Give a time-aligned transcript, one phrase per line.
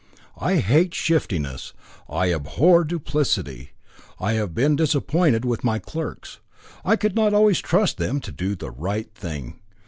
[0.39, 1.73] I hate shiftiness,
[2.09, 3.73] I abhor duplicity.
[4.19, 6.39] I have been disappointed with my clerks.
[6.83, 9.59] I could not always trust them to do the right thing.